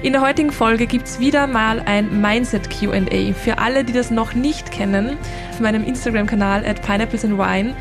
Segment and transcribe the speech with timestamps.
[0.00, 3.32] In der heutigen Folge gibt es wieder mal ein Mindset QA.
[3.34, 5.16] Für alle, die das noch nicht kennen,
[5.50, 7.74] auf meinem Instagram-Kanal at Pineapples Wine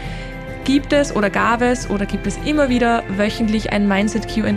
[0.63, 4.49] gibt es oder gab es oder gibt es immer wieder wöchentlich ein Mindset QA,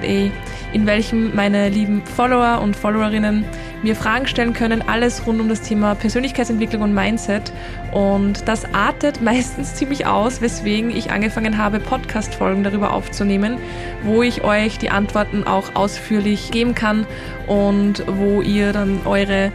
[0.72, 3.44] in welchem meine lieben Follower und Followerinnen
[3.82, 7.52] mir Fragen stellen können, alles rund um das Thema Persönlichkeitsentwicklung und Mindset.
[7.92, 13.58] Und das artet meistens ziemlich aus, weswegen ich angefangen habe, Podcast-Folgen darüber aufzunehmen,
[14.02, 17.06] wo ich euch die Antworten auch ausführlich geben kann
[17.46, 19.52] und wo ihr dann eure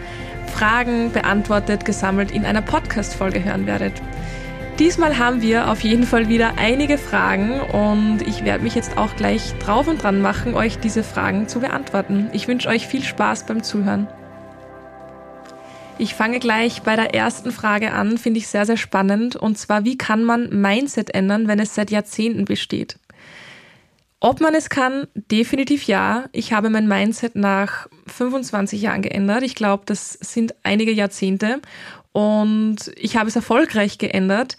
[0.54, 3.94] Fragen beantwortet, gesammelt in einer Podcast-Folge hören werdet.
[4.80, 9.16] Diesmal haben wir auf jeden Fall wieder einige Fragen und ich werde mich jetzt auch
[9.16, 12.30] gleich drauf und dran machen, euch diese Fragen zu beantworten.
[12.34, 14.06] Ich wünsche euch viel Spaß beim Zuhören.
[15.98, 19.38] Ich fange gleich bei der ersten Frage an, finde ich sehr, sehr spannend.
[19.38, 23.00] Und zwar, wie kann man Mindset ändern, wenn es seit Jahrzehnten besteht?
[24.20, 26.26] Ob man es kann, definitiv ja.
[26.34, 29.44] Ich habe mein Mindset nach 25 Jahren geändert.
[29.44, 31.62] Ich glaube, das sind einige Jahrzehnte
[32.16, 34.56] und ich habe es erfolgreich geändert.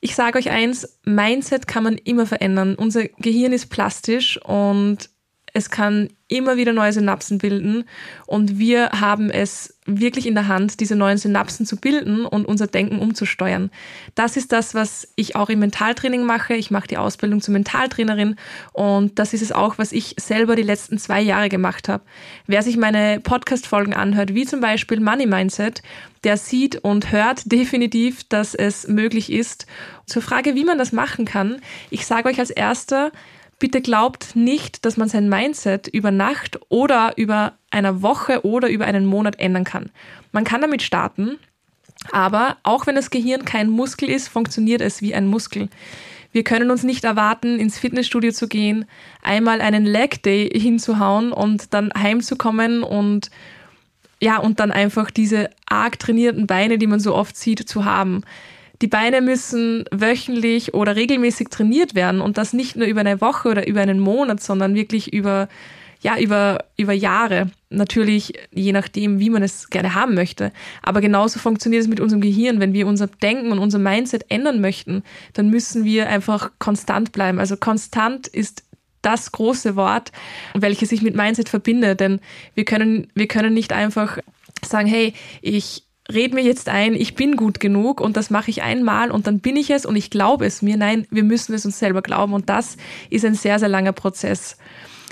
[0.00, 2.74] Ich sage euch eins, Mindset kann man immer verändern.
[2.74, 5.08] Unser Gehirn ist plastisch und
[5.56, 7.84] es kann immer wieder neue Synapsen bilden
[8.26, 12.66] und wir haben es wirklich in der Hand, diese neuen Synapsen zu bilden und unser
[12.66, 13.70] Denken umzusteuern.
[14.16, 16.54] Das ist das, was ich auch im Mentaltraining mache.
[16.54, 18.34] Ich mache die Ausbildung zur Mentaltrainerin
[18.72, 22.02] und das ist es auch, was ich selber die letzten zwei Jahre gemacht habe.
[22.48, 25.82] Wer sich meine Podcast-Folgen anhört, wie zum Beispiel Money Mindset,
[26.24, 29.66] der sieht und hört definitiv, dass es möglich ist.
[30.06, 31.60] Zur Frage, wie man das machen kann,
[31.90, 33.12] ich sage euch als erster,
[33.58, 38.84] bitte glaubt nicht, dass man sein Mindset über Nacht oder über eine Woche oder über
[38.84, 39.90] einen Monat ändern kann.
[40.32, 41.38] Man kann damit starten,
[42.12, 45.68] aber auch wenn das Gehirn kein Muskel ist, funktioniert es wie ein Muskel.
[46.32, 48.86] Wir können uns nicht erwarten, ins Fitnessstudio zu gehen,
[49.22, 53.30] einmal einen Leg Day hinzuhauen und dann heimzukommen und
[54.20, 58.22] ja, und dann einfach diese arg trainierten Beine, die man so oft sieht, zu haben.
[58.84, 63.48] Die Beine müssen wöchentlich oder regelmäßig trainiert werden und das nicht nur über eine Woche
[63.48, 65.48] oder über einen Monat, sondern wirklich über,
[66.02, 67.50] ja, über, über Jahre.
[67.70, 70.52] Natürlich je nachdem, wie man es gerne haben möchte.
[70.82, 72.60] Aber genauso funktioniert es mit unserem Gehirn.
[72.60, 75.02] Wenn wir unser Denken und unser Mindset ändern möchten,
[75.32, 77.38] dann müssen wir einfach konstant bleiben.
[77.38, 78.64] Also konstant ist
[79.00, 80.12] das große Wort,
[80.52, 82.00] welches sich mit Mindset verbindet.
[82.00, 82.20] Denn
[82.54, 84.18] wir können, wir können nicht einfach
[84.62, 88.62] sagen, hey, ich red mir jetzt ein, ich bin gut genug und das mache ich
[88.62, 90.76] einmal und dann bin ich es und ich glaube es mir.
[90.76, 92.76] Nein, wir müssen es uns selber glauben und das
[93.10, 94.56] ist ein sehr, sehr langer Prozess.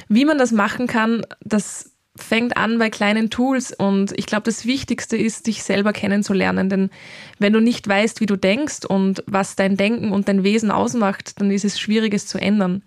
[0.09, 4.67] Wie man das machen kann, das fängt an bei kleinen Tools und ich glaube, das
[4.67, 6.91] Wichtigste ist, dich selber kennenzulernen, denn
[7.39, 11.41] wenn du nicht weißt, wie du denkst und was dein Denken und dein Wesen ausmacht,
[11.41, 12.83] dann ist es schwierig, es zu ändern.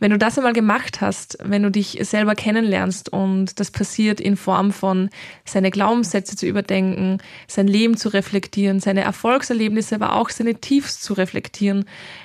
[0.00, 4.36] Wenn du das einmal gemacht hast, wenn du dich selber kennenlernst und das passiert in
[4.36, 5.08] Form von
[5.44, 11.14] seine Glaubenssätze zu überdenken, sein Leben zu reflektieren, seine Erfolgserlebnisse, aber auch seine Tiefs zu
[11.14, 11.84] reflektieren,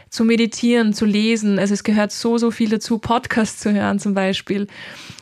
[0.10, 1.60] zu meditieren, zu lesen.
[1.60, 4.68] Also es gehört so, so viel dazu, Podcasts zu hören zum Beispiel.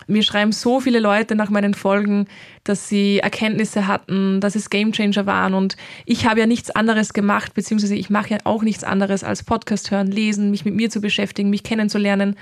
[0.07, 2.27] Mir schreiben so viele Leute nach meinen Folgen,
[2.63, 5.75] dass sie Erkenntnisse hatten, dass es Gamechanger waren und
[6.05, 9.91] ich habe ja nichts anderes gemacht, beziehungsweise ich mache ja auch nichts anderes als Podcast
[9.91, 12.37] hören, lesen, mich mit mir zu beschäftigen, mich kennenzulernen,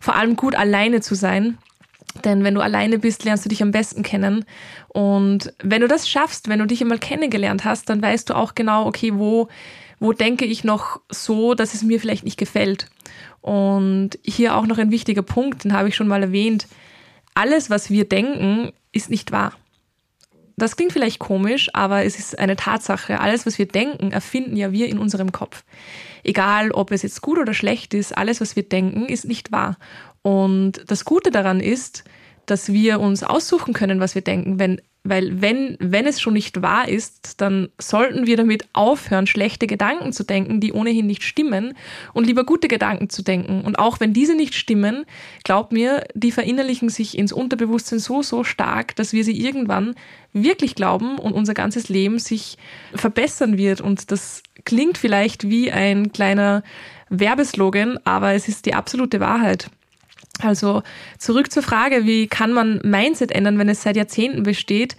[0.00, 1.58] vor allem gut alleine zu sein.
[2.24, 4.44] Denn wenn du alleine bist, lernst du dich am besten kennen.
[4.88, 8.54] Und wenn du das schaffst, wenn du dich einmal kennengelernt hast, dann weißt du auch
[8.54, 9.48] genau, okay, wo
[10.00, 12.88] wo denke ich noch so, dass es mir vielleicht nicht gefällt.
[13.40, 16.66] Und hier auch noch ein wichtiger Punkt, den habe ich schon mal erwähnt.
[17.34, 19.52] Alles, was wir denken, ist nicht wahr.
[20.56, 23.20] Das klingt vielleicht komisch, aber es ist eine Tatsache.
[23.20, 25.62] Alles, was wir denken, erfinden ja wir in unserem Kopf.
[26.24, 29.78] Egal, ob es jetzt gut oder schlecht ist, alles, was wir denken, ist nicht wahr.
[30.22, 32.02] Und das Gute daran ist,
[32.46, 34.58] dass wir uns aussuchen können, was wir denken.
[34.58, 39.66] Wenn weil wenn, wenn es schon nicht wahr ist, dann sollten wir damit aufhören, schlechte
[39.66, 41.74] Gedanken zu denken, die ohnehin nicht stimmen,
[42.12, 43.62] und lieber gute Gedanken zu denken.
[43.62, 45.04] Und auch wenn diese nicht stimmen,
[45.44, 49.94] glaub mir, die verinnerlichen sich ins Unterbewusstsein so, so stark, dass wir sie irgendwann
[50.32, 52.58] wirklich glauben und unser ganzes Leben sich
[52.94, 53.80] verbessern wird.
[53.80, 56.62] Und das klingt vielleicht wie ein kleiner
[57.08, 59.70] Werbeslogan, aber es ist die absolute Wahrheit.
[60.40, 60.82] Also
[61.18, 64.96] zurück zur Frage, wie kann man Mindset ändern, wenn es seit Jahrzehnten besteht?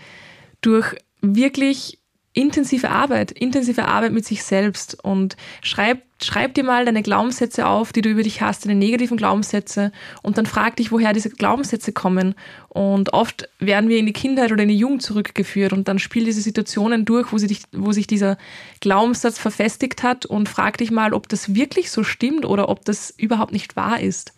[0.61, 1.99] Durch wirklich
[2.33, 7.93] intensive Arbeit, intensive Arbeit mit sich selbst und schreib, schreib dir mal deine Glaubenssätze auf,
[7.93, 11.93] die du über dich hast, deine negativen Glaubenssätze und dann frag dich, woher diese Glaubenssätze
[11.93, 12.35] kommen.
[12.67, 16.25] Und oft werden wir in die Kindheit oder in die Jugend zurückgeführt und dann spiel
[16.25, 18.37] diese Situationen durch, wo, dich, wo sich dieser
[18.81, 23.11] Glaubenssatz verfestigt hat und frag dich mal, ob das wirklich so stimmt oder ob das
[23.17, 24.33] überhaupt nicht wahr ist.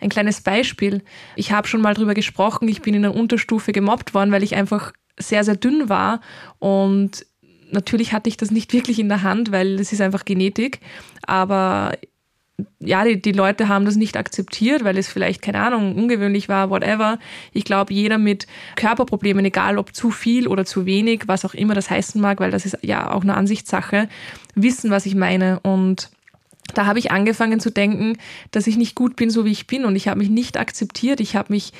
[0.00, 1.02] Ein kleines Beispiel.
[1.36, 4.54] Ich habe schon mal drüber gesprochen, ich bin in der Unterstufe gemobbt worden, weil ich
[4.54, 6.20] einfach sehr, sehr dünn war
[6.58, 7.26] und
[7.72, 10.80] natürlich hatte ich das nicht wirklich in der Hand, weil es ist einfach Genetik.
[11.26, 11.92] Aber
[12.80, 16.70] ja, die, die Leute haben das nicht akzeptiert, weil es vielleicht, keine Ahnung, ungewöhnlich war,
[16.70, 17.18] whatever.
[17.52, 18.46] Ich glaube, jeder mit
[18.76, 22.50] Körperproblemen, egal ob zu viel oder zu wenig, was auch immer das heißen mag, weil
[22.50, 24.08] das ist ja auch eine Ansichtssache,
[24.54, 25.60] wissen, was ich meine.
[25.60, 26.10] Und
[26.74, 28.18] da habe ich angefangen zu denken,
[28.50, 29.84] dass ich nicht gut bin, so wie ich bin.
[29.84, 31.20] Und ich habe mich nicht akzeptiert.
[31.20, 31.72] Ich habe mich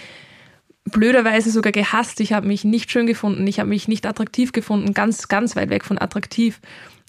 [0.92, 2.20] blöderweise sogar gehasst.
[2.20, 5.70] Ich habe mich nicht schön gefunden, ich habe mich nicht attraktiv gefunden, ganz, ganz weit
[5.70, 6.60] weg von attraktiv.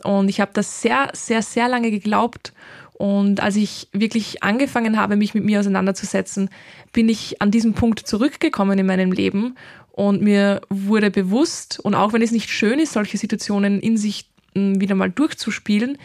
[0.03, 2.53] Und ich habe das sehr, sehr, sehr lange geglaubt.
[2.93, 6.49] Und als ich wirklich angefangen habe, mich mit mir auseinanderzusetzen,
[6.91, 9.55] bin ich an diesem Punkt zurückgekommen in meinem Leben
[9.91, 14.29] und mir wurde bewusst, und auch wenn es nicht schön ist, solche Situationen in sich
[14.55, 15.97] hm, wieder mal durchzuspielen,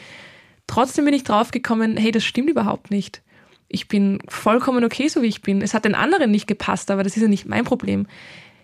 [0.67, 3.23] trotzdem bin ich draufgekommen, hey, das stimmt überhaupt nicht
[3.69, 5.63] ich bin vollkommen okay, so wie ich bin.
[5.63, 8.07] Es hat den anderen nicht gepasst, aber das ist ja nicht mein Problem.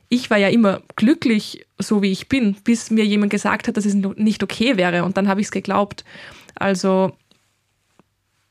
[0.08, 3.84] Ich war ja immer glücklich, so wie ich bin, bis mir jemand gesagt hat, dass
[3.84, 5.04] es nicht okay wäre.
[5.04, 6.04] Und dann habe ich es geglaubt.
[6.54, 7.16] Also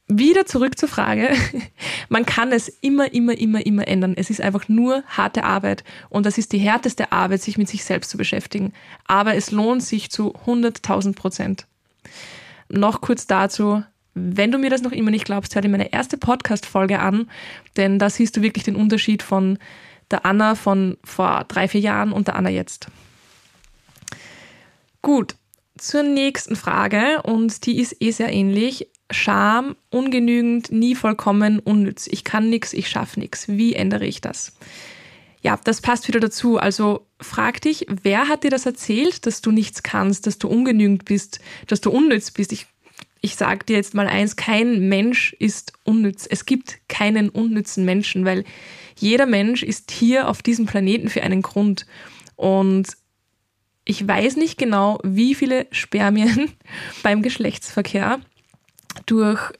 [0.07, 1.29] wieder zurück zur Frage.
[2.09, 4.13] Man kann es immer, immer, immer, immer ändern.
[4.15, 5.83] Es ist einfach nur harte Arbeit.
[6.09, 8.73] Und das ist die härteste Arbeit, sich mit sich selbst zu beschäftigen.
[9.05, 11.67] Aber es lohnt sich zu 100.000 Prozent.
[12.69, 13.83] Noch kurz dazu,
[14.13, 17.29] wenn du mir das noch immer nicht glaubst, hör dir meine erste Podcast-Folge an,
[17.77, 19.57] denn da siehst du wirklich den Unterschied von
[20.11, 22.87] der Anna von vor drei, vier Jahren und der Anna jetzt.
[25.01, 25.35] Gut,
[25.77, 28.87] zur nächsten Frage und die ist eh sehr ähnlich.
[29.11, 32.07] Scham, ungenügend, nie vollkommen, unnütz.
[32.07, 33.47] Ich kann nichts, ich schaffe nichts.
[33.47, 34.53] Wie ändere ich das?
[35.41, 36.57] Ja, das passt wieder dazu.
[36.57, 41.05] Also frag dich, wer hat dir das erzählt, dass du nichts kannst, dass du ungenügend
[41.05, 42.53] bist, dass du unnütz bist?
[42.53, 42.67] Ich
[43.23, 46.27] ich sage dir jetzt mal eins, kein Mensch ist unnütz.
[46.29, 48.43] Es gibt keinen unnützen Menschen, weil
[48.99, 51.85] jeder Mensch ist hier auf diesem Planeten für einen Grund.
[52.35, 52.89] Und
[53.85, 56.51] ich weiß nicht genau, wie viele Spermien
[57.01, 58.19] beim Geschlechtsverkehr
[59.05, 59.53] durch,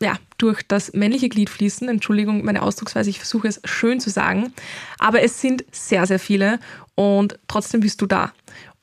[0.00, 1.86] ja, durch das männliche Glied fließen.
[1.90, 4.54] Entschuldigung, meine Ausdrucksweise, ich versuche es schön zu sagen.
[4.98, 6.58] Aber es sind sehr, sehr viele
[6.94, 8.32] und trotzdem bist du da.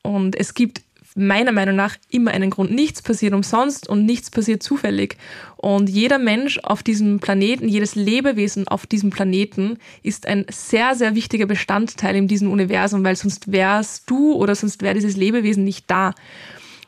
[0.04, 0.84] Und es gibt
[1.16, 2.72] meiner Meinung nach immer einen Grund.
[2.72, 5.18] Nichts passiert umsonst und nichts passiert zufällig.
[5.58, 11.16] Und jeder Mensch auf diesem Planeten, jedes Lebewesen auf diesem Planeten ist ein sehr, sehr
[11.16, 15.90] wichtiger Bestandteil in diesem Universum, weil sonst wärst du oder sonst wäre dieses Lebewesen nicht
[15.92, 16.14] da.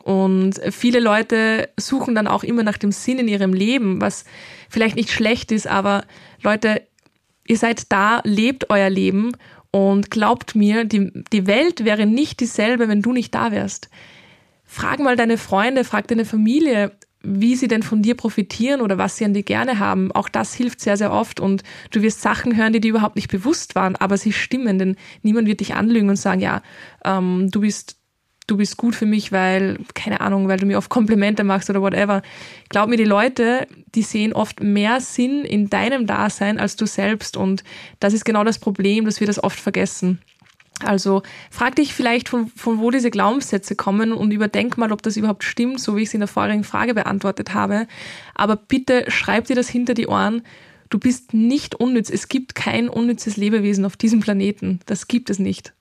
[0.04, 4.26] Und viele Leute suchen dann auch immer nach dem Sinn in ihrem Leben, was
[4.70, 6.04] vielleicht nicht schlecht ist, aber
[6.42, 6.82] Leute,
[7.48, 9.32] ihr seid da, lebt euer Leben
[9.76, 13.90] und glaubt mir, die, die Welt wäre nicht dieselbe, wenn du nicht da wärst.
[14.66, 16.92] Frag mal deine Freunde, frag deine Familie,
[17.24, 20.12] wie sie denn von dir profitieren oder was sie an dir gerne haben.
[20.12, 23.32] Auch das hilft sehr, sehr oft und du wirst Sachen hören, die dir überhaupt nicht
[23.32, 26.62] bewusst waren, aber sie stimmen, denn niemand wird dich anlügen und sagen, ja,
[27.04, 27.98] ähm, du bist
[28.48, 31.82] du bist gut für mich, weil, keine Ahnung, weil du mir oft Komplimente machst oder
[31.82, 32.22] whatever.
[32.70, 37.38] Glaub mir, die Leute, die sehen oft mehr Sinn in deinem Dasein als du selbst
[37.38, 37.64] und
[38.00, 40.20] das ist genau das Problem, dass wir das oft vergessen.
[40.84, 45.18] Also frag dich vielleicht, von, von wo diese Glaubenssätze kommen und überdenk mal, ob das
[45.18, 47.88] überhaupt stimmt, so wie ich es in der vorigen Frage beantwortet habe.
[48.36, 50.42] Aber bitte schreib dir das hinter die Ohren.
[50.90, 52.10] Du bist nicht unnütz.
[52.10, 54.80] Es gibt kein unnützes Lebewesen auf diesem Planeten.
[54.86, 55.74] Das gibt es nicht.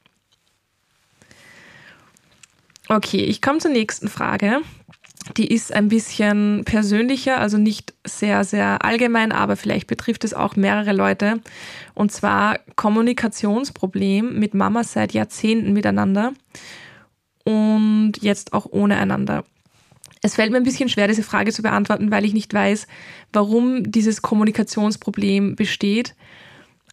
[2.88, 4.60] Okay, ich komme zur nächsten Frage.
[5.36, 10.56] Die ist ein bisschen persönlicher, also nicht sehr, sehr allgemein, aber vielleicht betrifft es auch
[10.56, 11.40] mehrere Leute.
[11.94, 16.32] Und zwar Kommunikationsproblem mit Mama seit Jahrzehnten miteinander
[17.44, 19.44] und jetzt auch ohne einander.
[20.22, 22.86] Es fällt mir ein bisschen schwer, diese Frage zu beantworten, weil ich nicht weiß,
[23.32, 26.14] warum dieses Kommunikationsproblem besteht.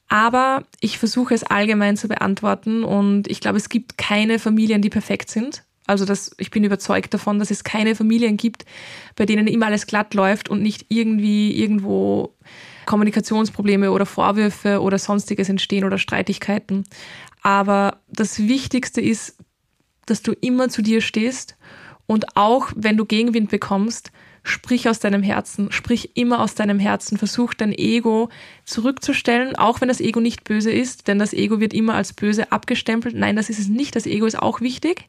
[0.08, 4.89] Aber ich versuche es allgemein zu beantworten und ich glaube, es gibt keine Familien, die
[4.89, 5.63] perfekt sind.
[5.89, 8.63] Also das, ich bin überzeugt davon, dass es keine Familien gibt,
[9.15, 12.36] bei denen immer alles glatt läuft und nicht irgendwie irgendwo
[12.86, 16.84] Kommunikationsprobleme oder Vorwürfe oder sonstiges entstehen oder Streitigkeiten.
[17.41, 19.38] Aber das Wichtigste ist,
[20.05, 21.58] dass du immer zu dir stehst
[22.05, 24.12] und auch wenn du Gegenwind bekommst,
[24.50, 28.29] sprich aus deinem Herzen, sprich immer aus deinem Herzen, versuch dein Ego
[28.65, 32.51] zurückzustellen, auch wenn das Ego nicht böse ist, denn das Ego wird immer als böse
[32.51, 33.15] abgestempelt.
[33.15, 35.08] Nein, das ist es nicht, das Ego ist auch wichtig,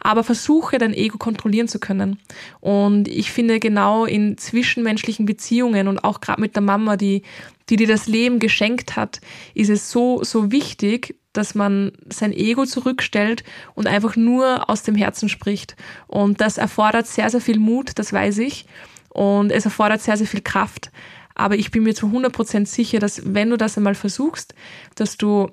[0.00, 2.18] aber versuche dein Ego kontrollieren zu können.
[2.60, 7.22] Und ich finde genau in zwischenmenschlichen Beziehungen und auch gerade mit der Mama, die,
[7.68, 9.20] die dir das Leben geschenkt hat,
[9.54, 14.94] ist es so, so wichtig, dass man sein Ego zurückstellt und einfach nur aus dem
[14.94, 15.76] Herzen spricht.
[16.06, 18.66] Und das erfordert sehr, sehr viel Mut, das weiß ich.
[19.10, 20.90] Und es erfordert sehr, sehr viel Kraft.
[21.34, 24.54] Aber ich bin mir zu 100% sicher, dass wenn du das einmal versuchst,
[24.94, 25.50] dass du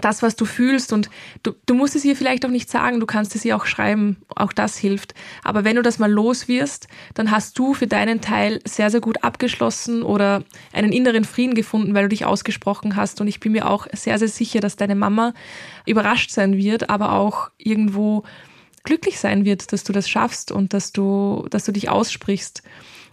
[0.00, 1.10] das, was du fühlst und
[1.42, 4.16] du, du musst es ihr vielleicht auch nicht sagen, du kannst es ihr auch schreiben,
[4.34, 5.14] auch das hilft.
[5.44, 9.00] Aber wenn du das mal los wirst, dann hast du für deinen Teil sehr, sehr
[9.00, 13.20] gut abgeschlossen oder einen inneren Frieden gefunden, weil du dich ausgesprochen hast.
[13.20, 15.34] Und ich bin mir auch sehr, sehr sicher, dass deine Mama
[15.84, 18.24] überrascht sein wird, aber auch irgendwo
[18.84, 22.62] glücklich sein wird, dass du das schaffst und dass du, dass du dich aussprichst.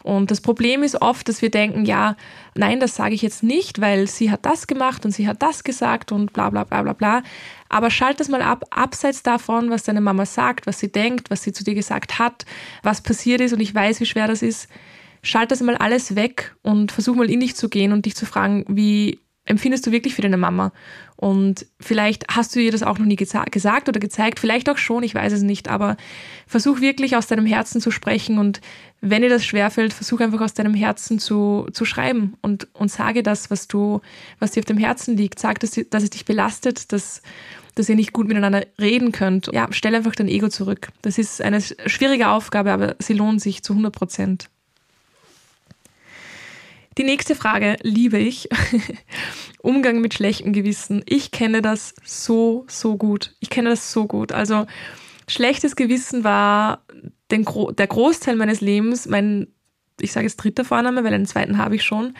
[0.03, 2.15] Und das Problem ist oft, dass wir denken, ja,
[2.55, 5.63] nein, das sage ich jetzt nicht, weil sie hat das gemacht und sie hat das
[5.63, 7.23] gesagt und bla bla bla bla bla.
[7.67, 11.43] Aber schalt das mal ab, abseits davon, was deine Mama sagt, was sie denkt, was
[11.43, 12.45] sie zu dir gesagt hat,
[12.83, 14.67] was passiert ist und ich weiß, wie schwer das ist.
[15.21, 18.25] Schalt das mal alles weg und versuch mal in dich zu gehen und dich zu
[18.25, 20.71] fragen, wie empfindest du wirklich für deine Mama?
[21.17, 25.03] Und vielleicht hast du ihr das auch noch nie gesagt oder gezeigt, vielleicht auch schon,
[25.03, 25.97] ich weiß es nicht, aber
[26.47, 28.61] versuch wirklich aus deinem Herzen zu sprechen und
[29.01, 33.23] wenn dir das schwerfällt, versuch einfach aus deinem Herzen zu, zu schreiben und, und sage
[33.23, 34.01] das, was du,
[34.39, 35.39] was dir auf dem Herzen liegt.
[35.39, 37.21] Sag, dass, dass es dich belastet, dass,
[37.75, 39.49] dass ihr nicht gut miteinander reden könnt.
[39.53, 40.89] Ja, stell einfach dein Ego zurück.
[41.01, 44.49] Das ist eine schwierige Aufgabe, aber sie lohnt sich zu 100 Prozent.
[46.99, 48.49] Die nächste Frage liebe ich.
[49.61, 51.01] Umgang mit schlechtem Gewissen.
[51.05, 53.35] Ich kenne das so, so gut.
[53.39, 54.33] Ich kenne das so gut.
[54.33, 54.67] Also
[55.25, 56.83] schlechtes Gewissen war
[57.31, 59.47] den Gro der Großteil meines Lebens mein,
[60.01, 62.15] ich sage es dritter Vorname, weil einen zweiten habe ich schon.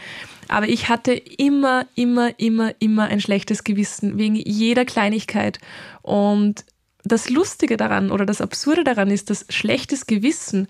[0.47, 5.59] Aber ich hatte immer, immer, immer, immer ein schlechtes Gewissen wegen jeder Kleinigkeit.
[6.03, 6.63] Und
[7.03, 10.69] das Lustige daran oder das Absurde daran ist, dass schlechtes Gewissen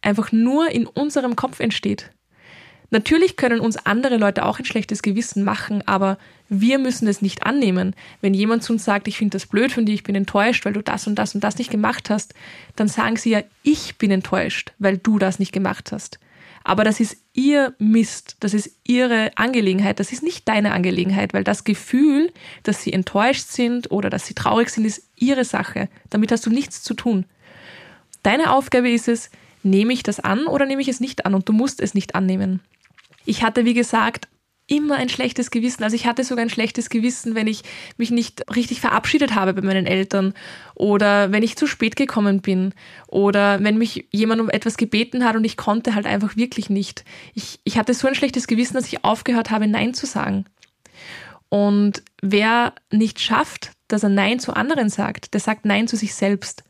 [0.00, 2.12] einfach nur in unserem Kopf entsteht.
[2.90, 7.44] Natürlich können uns andere Leute auch ein schlechtes Gewissen machen, aber wir müssen es nicht
[7.44, 7.94] annehmen.
[8.20, 10.72] Wenn jemand zu uns sagt, ich finde das blöd von dir, ich bin enttäuscht, weil
[10.72, 12.34] du das und das und das nicht gemacht hast,
[12.76, 16.20] dann sagen sie ja, ich bin enttäuscht, weil du das nicht gemacht hast.
[16.62, 21.44] Aber das ist ihr Mist, das ist ihre Angelegenheit, das ist nicht deine Angelegenheit, weil
[21.44, 22.32] das Gefühl,
[22.64, 25.88] dass sie enttäuscht sind oder dass sie traurig sind, ist ihre Sache.
[26.10, 27.24] Damit hast du nichts zu tun.
[28.24, 29.30] Deine Aufgabe ist es,
[29.62, 32.16] nehme ich das an oder nehme ich es nicht an und du musst es nicht
[32.16, 32.60] annehmen.
[33.26, 34.28] Ich hatte, wie gesagt,
[34.68, 35.84] immer ein schlechtes Gewissen.
[35.84, 37.62] Also ich hatte sogar ein schlechtes Gewissen, wenn ich
[37.98, 40.34] mich nicht richtig verabschiedet habe bei meinen Eltern
[40.74, 42.74] oder wenn ich zu spät gekommen bin
[43.06, 47.04] oder wenn mich jemand um etwas gebeten hat und ich konnte halt einfach wirklich nicht.
[47.34, 50.46] Ich, ich hatte so ein schlechtes Gewissen, dass ich aufgehört habe, Nein zu sagen.
[51.48, 56.12] Und wer nicht schafft, dass er Nein zu anderen sagt, der sagt Nein zu sich
[56.12, 56.64] selbst,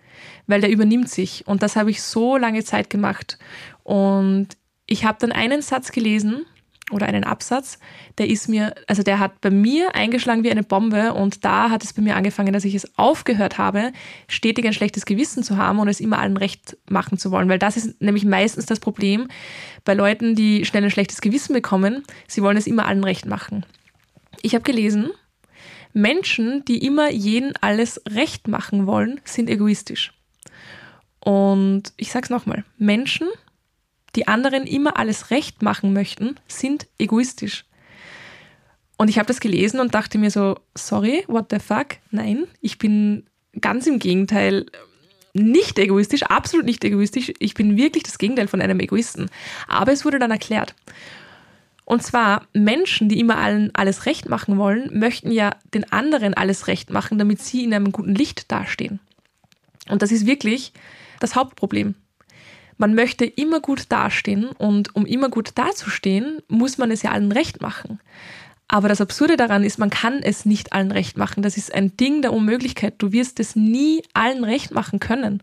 [0.46, 1.46] weil der übernimmt sich.
[1.46, 3.38] Und das habe ich so lange Zeit gemacht.
[3.84, 4.48] Und
[4.86, 6.46] ich habe dann einen Satz gelesen
[6.92, 7.78] oder einen Absatz,
[8.18, 11.82] der ist mir, also der hat bei mir eingeschlagen wie eine Bombe und da hat
[11.82, 13.92] es bei mir angefangen, dass ich es aufgehört habe,
[14.28, 17.58] stetig ein schlechtes Gewissen zu haben und es immer allen recht machen zu wollen, weil
[17.58, 19.26] das ist nämlich meistens das Problem
[19.84, 23.66] bei Leuten, die schnell ein schlechtes Gewissen bekommen, sie wollen es immer allen recht machen.
[24.42, 25.10] Ich habe gelesen,
[25.92, 30.12] Menschen, die immer jeden alles recht machen wollen, sind egoistisch.
[31.18, 33.26] Und ich sage es nochmal, Menschen,
[34.16, 37.64] die anderen immer alles recht machen möchten, sind egoistisch.
[38.96, 41.98] Und ich habe das gelesen und dachte mir so, sorry, what the fuck?
[42.10, 43.26] Nein, ich bin
[43.60, 44.66] ganz im Gegenteil
[45.34, 47.32] nicht egoistisch, absolut nicht egoistisch.
[47.38, 49.28] Ich bin wirklich das Gegenteil von einem Egoisten.
[49.68, 50.74] Aber es wurde dann erklärt.
[51.84, 56.66] Und zwar Menschen, die immer allen alles recht machen wollen, möchten ja den anderen alles
[56.66, 58.98] recht machen, damit sie in einem guten Licht dastehen.
[59.88, 60.72] Und das ist wirklich
[61.20, 61.94] das Hauptproblem.
[62.78, 67.32] Man möchte immer gut dastehen und um immer gut dazustehen, muss man es ja allen
[67.32, 68.00] recht machen.
[68.68, 71.42] Aber das Absurde daran ist, man kann es nicht allen recht machen.
[71.42, 72.94] Das ist ein Ding der Unmöglichkeit.
[72.98, 75.42] Du wirst es nie allen recht machen können.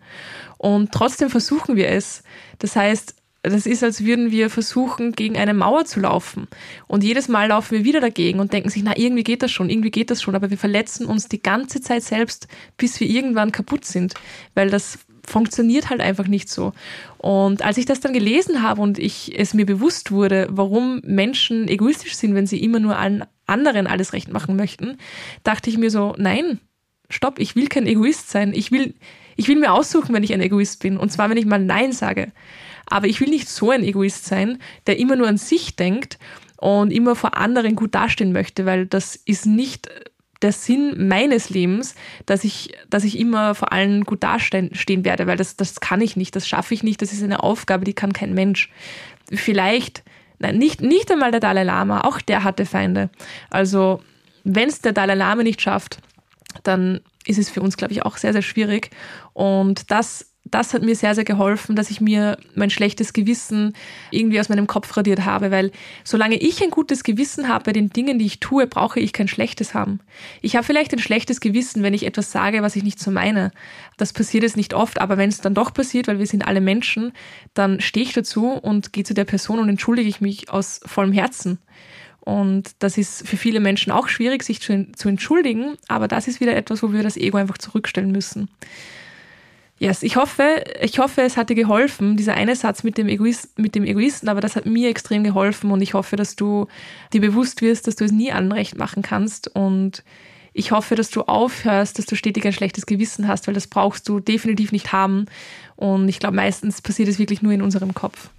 [0.57, 2.23] Und trotzdem versuchen wir es.
[2.59, 6.47] Das heißt, das ist, als würden wir versuchen, gegen eine Mauer zu laufen.
[6.87, 9.69] Und jedes Mal laufen wir wieder dagegen und denken sich, na, irgendwie geht das schon,
[9.69, 10.35] irgendwie geht das schon.
[10.35, 12.47] Aber wir verletzen uns die ganze Zeit selbst,
[12.77, 14.15] bis wir irgendwann kaputt sind.
[14.53, 16.73] Weil das funktioniert halt einfach nicht so.
[17.17, 21.67] Und als ich das dann gelesen habe und ich es mir bewusst wurde, warum Menschen
[21.67, 24.97] egoistisch sind, wenn sie immer nur allen anderen alles recht machen möchten,
[25.43, 26.59] dachte ich mir so, nein,
[27.09, 28.53] stopp, ich will kein Egoist sein.
[28.53, 28.93] Ich will,
[29.35, 30.97] ich will mir aussuchen, wenn ich ein Egoist bin.
[30.97, 32.31] Und zwar, wenn ich mal Nein sage.
[32.85, 36.19] Aber ich will nicht so ein Egoist sein, der immer nur an sich denkt
[36.57, 39.89] und immer vor anderen gut dastehen möchte, weil das ist nicht
[40.43, 41.95] der Sinn meines Lebens,
[42.25, 46.15] dass ich, dass ich immer vor allen gut dastehen werde, weil das, das kann ich
[46.15, 48.69] nicht, das schaffe ich nicht, das ist eine Aufgabe, die kann kein Mensch.
[49.31, 50.03] Vielleicht,
[50.39, 53.09] nein, nicht, nicht einmal der Dalai Lama, auch der hatte Feinde.
[53.49, 54.01] Also,
[54.43, 55.99] wenn es der Dalai Lama nicht schafft,
[56.63, 58.91] dann ist es für uns, glaube ich, auch sehr, sehr schwierig.
[59.33, 63.73] Und das das hat mir sehr, sehr geholfen, dass ich mir mein schlechtes Gewissen
[64.11, 65.71] irgendwie aus meinem Kopf radiert habe, weil
[66.03, 69.27] solange ich ein gutes Gewissen habe bei den Dingen, die ich tue, brauche ich kein
[69.27, 69.99] schlechtes haben.
[70.41, 73.51] Ich habe vielleicht ein schlechtes Gewissen, wenn ich etwas sage, was ich nicht so meine.
[73.97, 76.61] Das passiert es nicht oft, aber wenn es dann doch passiert, weil wir sind alle
[76.61, 77.13] Menschen,
[77.53, 81.13] dann stehe ich dazu und gehe zu der Person und entschuldige ich mich aus vollem
[81.13, 81.57] Herzen.
[82.19, 86.39] Und das ist für viele Menschen auch schwierig, sich zu, zu entschuldigen, aber das ist
[86.39, 88.49] wieder etwas, wo wir das Ego einfach zurückstellen müssen.
[89.79, 93.57] Yes, ich hoffe, ich hoffe, es hat dir geholfen, dieser eine Satz mit dem, Egoist,
[93.59, 96.67] mit dem Egoisten, aber das hat mir extrem geholfen und ich hoffe, dass du
[97.11, 100.03] dir bewusst wirst, dass du es nie anrecht machen kannst und
[100.53, 104.07] ich hoffe, dass du aufhörst, dass du stetig ein schlechtes Gewissen hast, weil das brauchst
[104.07, 105.25] du definitiv nicht haben
[105.75, 108.29] und ich glaube, meistens passiert es wirklich nur in unserem Kopf.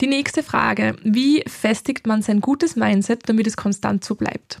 [0.00, 4.60] Die nächste Frage, wie festigt man sein gutes Mindset, damit es konstant so bleibt?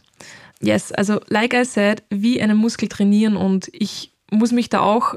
[0.60, 5.14] Yes, also like I said, wie einen Muskel trainieren und ich muss mich da auch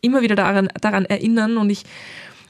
[0.00, 1.84] immer wieder daran, daran erinnern und ich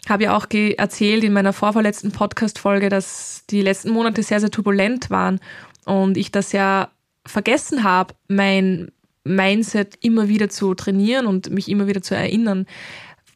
[0.09, 5.11] habe ja auch erzählt in meiner vorverletzten Podcast-Folge, dass die letzten Monate sehr, sehr turbulent
[5.11, 5.41] waren
[5.85, 6.91] und ich das ja
[7.27, 8.91] vergessen habe, mein
[9.25, 12.67] Mindset immer wieder zu trainieren und mich immer wieder zu erinnern.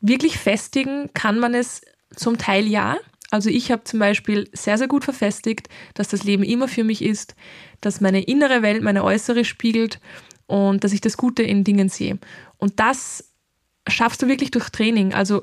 [0.00, 1.82] Wirklich festigen kann man es
[2.16, 2.96] zum Teil ja.
[3.30, 7.02] Also ich habe zum Beispiel sehr, sehr gut verfestigt, dass das Leben immer für mich
[7.02, 7.34] ist,
[7.80, 10.00] dass meine innere Welt meine äußere spiegelt
[10.46, 12.18] und dass ich das Gute in Dingen sehe.
[12.58, 13.32] Und das
[13.88, 15.14] schaffst du wirklich durch Training.
[15.14, 15.42] Also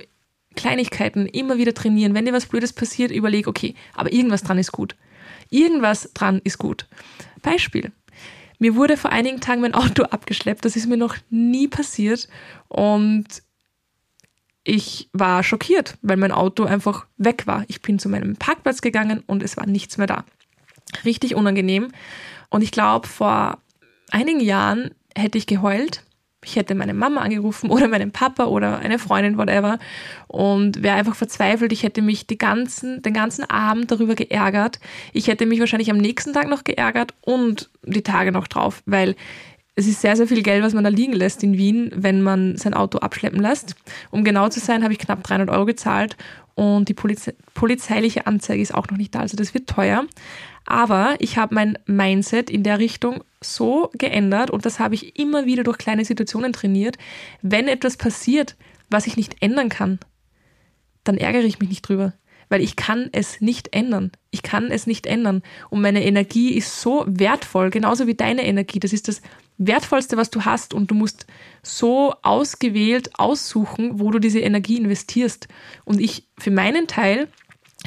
[0.55, 2.13] Kleinigkeiten immer wieder trainieren.
[2.13, 4.95] Wenn dir was Blödes passiert, überleg, okay, aber irgendwas dran ist gut.
[5.49, 6.87] Irgendwas dran ist gut.
[7.41, 7.91] Beispiel.
[8.59, 10.65] Mir wurde vor einigen Tagen mein Auto abgeschleppt.
[10.65, 12.27] Das ist mir noch nie passiert.
[12.67, 13.25] Und
[14.63, 17.63] ich war schockiert, weil mein Auto einfach weg war.
[17.67, 20.25] Ich bin zu meinem Parkplatz gegangen und es war nichts mehr da.
[21.05, 21.91] Richtig unangenehm.
[22.49, 23.59] Und ich glaube, vor
[24.11, 26.03] einigen Jahren hätte ich geheult.
[26.43, 29.77] Ich hätte meine Mama angerufen oder meinen Papa oder eine Freundin, whatever,
[30.27, 31.73] und wäre einfach verzweifelt.
[31.73, 34.79] Ich hätte mich ganzen, den ganzen Abend darüber geärgert.
[35.11, 39.15] Ich hätte mich wahrscheinlich am nächsten Tag noch geärgert und die Tage noch drauf, weil
[39.75, 42.57] es ist sehr, sehr viel Geld, was man da liegen lässt in Wien, wenn man
[42.57, 43.75] sein Auto abschleppen lässt.
[44.11, 46.17] Um genau zu sein, habe ich knapp 300 Euro gezahlt
[46.55, 49.19] und die Polize polizeiliche Anzeige ist auch noch nicht da.
[49.19, 50.05] Also das wird teuer.
[50.69, 55.47] Aber ich habe mein Mindset in der Richtung so geändert und das habe ich immer
[55.47, 56.95] wieder durch kleine Situationen trainiert.
[57.41, 58.55] Wenn etwas passiert,
[58.87, 59.97] was ich nicht ändern kann,
[61.03, 62.13] dann ärgere ich mich nicht drüber,
[62.49, 64.11] weil ich kann es nicht ändern.
[64.29, 65.41] Ich kann es nicht ändern.
[65.71, 68.79] Und meine Energie ist so wertvoll, genauso wie deine Energie.
[68.79, 69.23] Das ist das
[69.57, 71.25] Wertvollste, was du hast und du musst
[71.63, 75.47] so ausgewählt aussuchen, wo du diese Energie investierst.
[75.83, 77.27] Und ich für meinen Teil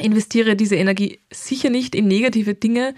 [0.01, 2.95] investiere diese Energie sicher nicht in negative Dinge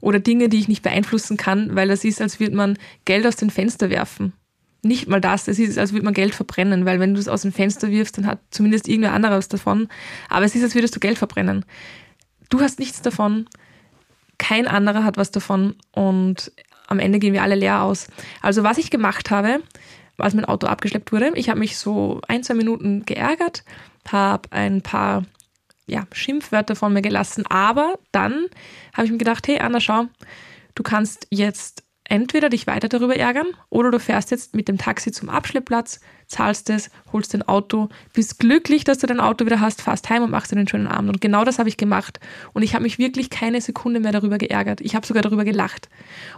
[0.00, 3.36] oder Dinge, die ich nicht beeinflussen kann, weil das ist, als würde man Geld aus
[3.36, 4.32] dem Fenster werfen.
[4.82, 7.42] Nicht mal das, es ist, als würde man Geld verbrennen, weil wenn du es aus
[7.42, 9.88] dem Fenster wirfst, dann hat zumindest irgendwer anderes davon.
[10.28, 11.64] Aber es ist, als würdest du Geld verbrennen.
[12.48, 13.46] Du hast nichts davon,
[14.38, 16.52] kein anderer hat was davon und
[16.86, 18.06] am Ende gehen wir alle leer aus.
[18.40, 19.60] Also was ich gemacht habe,
[20.16, 23.64] als mein Auto abgeschleppt wurde, ich habe mich so ein, zwei Minuten geärgert,
[24.10, 25.24] habe ein paar
[25.88, 27.44] ja, Schimpfwörter von mir gelassen.
[27.46, 28.46] Aber dann
[28.94, 30.06] habe ich mir gedacht, hey Anna, schau,
[30.74, 35.12] du kannst jetzt entweder dich weiter darüber ärgern oder du fährst jetzt mit dem Taxi
[35.12, 39.82] zum Abschleppplatz, zahlst es, holst dein Auto, bist glücklich, dass du dein Auto wieder hast,
[39.82, 41.10] fährst heim und machst dir einen schönen Abend.
[41.10, 42.18] Und genau das habe ich gemacht.
[42.54, 44.80] Und ich habe mich wirklich keine Sekunde mehr darüber geärgert.
[44.80, 45.88] Ich habe sogar darüber gelacht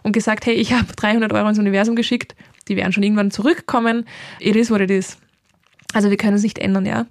[0.02, 2.34] und gesagt, hey, ich habe 300 Euro ins Universum geschickt,
[2.68, 4.06] die werden schon irgendwann zurückkommen.
[4.40, 5.18] It is what it is.
[5.92, 7.06] Also wir können es nicht ändern, ja.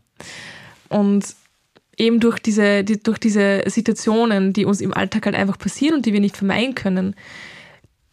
[0.90, 1.36] Und
[2.00, 6.06] eben durch diese, die, durch diese Situationen, die uns im Alltag halt einfach passieren und
[6.06, 7.16] die wir nicht vermeiden können,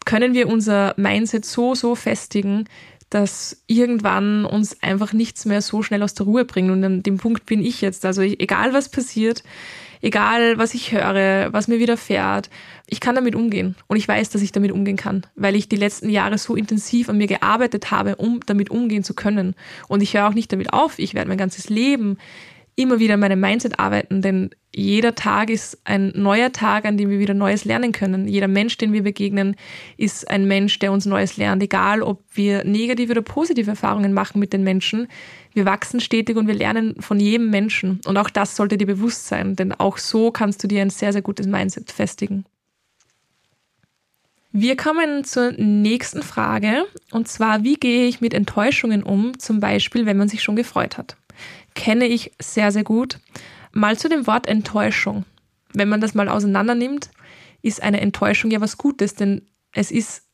[0.05, 2.68] können wir unser Mindset so, so festigen,
[3.11, 6.70] dass irgendwann uns einfach nichts mehr so schnell aus der Ruhe bringt.
[6.70, 8.05] Und an dem Punkt bin ich jetzt.
[8.05, 9.44] Also egal was passiert,
[10.03, 12.51] egal was ich höre, was mir widerfährt,
[12.88, 13.77] ich kann damit umgehen.
[13.87, 17.09] Und ich weiß, dass ich damit umgehen kann, weil ich die letzten Jahre so intensiv
[17.09, 19.55] an mir gearbeitet habe, um damit umgehen zu können.
[19.87, 20.99] Und ich höre auch nicht damit auf.
[20.99, 22.18] Ich werde mein ganzes Leben
[22.77, 27.09] immer wieder an meinem Mindset arbeiten, denn jeder Tag ist ein neuer Tag, an dem
[27.09, 28.29] wir wieder Neues lernen können.
[28.29, 29.57] Jeder Mensch, den wir begegnen,
[29.97, 31.62] ist ein Mensch, der uns Neues lernt.
[31.62, 35.09] Egal, ob wir negative oder positive Erfahrungen machen mit den Menschen.
[35.55, 38.01] Wir wachsen stetig und wir lernen von jedem Menschen.
[38.05, 41.15] Und auch das sollte dir bewusst sein, denn auch so kannst du dir ein sehr,
[41.15, 42.45] sehr gutes Mindset festigen.
[44.53, 50.05] Wir kommen zur nächsten Frage und zwar, wie gehe ich mit Enttäuschungen um, zum Beispiel,
[50.05, 51.17] wenn man sich schon gefreut hat?
[51.77, 53.21] Kenne ich sehr, sehr gut.
[53.71, 55.25] Mal zu dem Wort Enttäuschung.
[55.73, 57.11] Wenn man das mal auseinander nimmt,
[57.62, 60.25] ist eine Enttäuschung ja was Gutes, denn es ist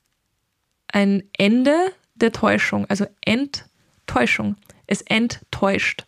[0.89, 1.77] ein Ende
[2.15, 6.07] der Täuschung, also Enttäuschung es enttäuscht.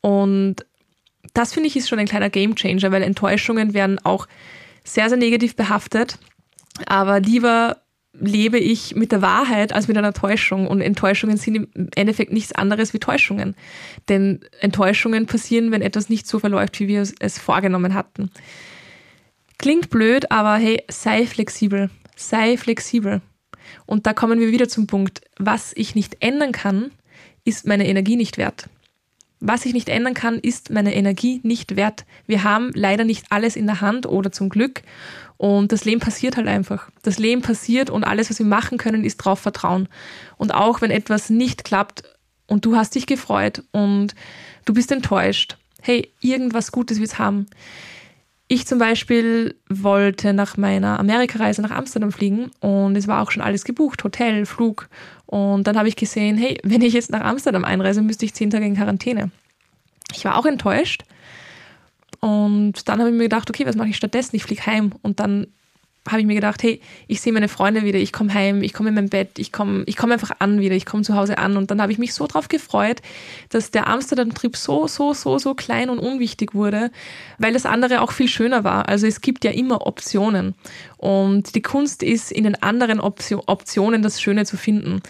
[0.00, 0.56] Und
[1.34, 4.26] das finde ich ist schon ein kleiner Gamechanger, weil Enttäuschungen werden auch
[4.84, 6.18] sehr, sehr negativ behaftet.
[6.86, 7.82] Aber lieber
[8.20, 10.66] lebe ich mit der Wahrheit als mit einer Täuschung.
[10.66, 13.54] Und Enttäuschungen sind im Endeffekt nichts anderes wie Täuschungen.
[14.08, 18.30] Denn Enttäuschungen passieren, wenn etwas nicht so verläuft, wie wir es vorgenommen hatten.
[19.58, 21.90] Klingt blöd, aber hey, sei flexibel.
[22.14, 23.20] Sei flexibel.
[23.84, 26.90] Und da kommen wir wieder zum Punkt, was ich nicht ändern kann,
[27.44, 28.68] ist meine Energie nicht wert.
[29.40, 32.06] Was ich nicht ändern kann, ist meine Energie nicht wert.
[32.26, 34.82] Wir haben leider nicht alles in der Hand oder zum Glück.
[35.38, 36.90] Und das Leben passiert halt einfach.
[37.02, 39.88] Das Leben passiert und alles, was wir machen können, ist darauf vertrauen.
[40.36, 42.04] Und auch wenn etwas nicht klappt
[42.46, 44.14] und du hast dich gefreut und
[44.64, 47.46] du bist enttäuscht, hey, irgendwas Gutes wird es haben.
[48.48, 53.42] Ich zum Beispiel wollte nach meiner Amerikareise nach Amsterdam fliegen und es war auch schon
[53.42, 54.88] alles gebucht, Hotel, Flug.
[55.26, 58.50] Und dann habe ich gesehen, hey, wenn ich jetzt nach Amsterdam einreise, müsste ich zehn
[58.50, 59.32] Tage in Quarantäne.
[60.14, 61.02] Ich war auch enttäuscht.
[62.26, 64.34] Und dann habe ich mir gedacht, okay, was mache ich stattdessen?
[64.34, 64.90] Ich fliege heim.
[65.02, 65.46] Und dann
[66.08, 68.88] habe ich mir gedacht, hey, ich sehe meine Freunde wieder, ich komme heim, ich komme
[68.88, 71.56] in mein Bett, ich komme ich komm einfach an wieder, ich komme zu Hause an.
[71.56, 73.00] Und dann habe ich mich so drauf gefreut,
[73.50, 76.90] dass der Amsterdam-Trip so, so, so, so klein und unwichtig wurde,
[77.38, 78.88] weil das andere auch viel schöner war.
[78.88, 80.56] Also es gibt ja immer Optionen.
[80.96, 85.00] Und die Kunst ist, in den anderen Option, Optionen das Schöne zu finden.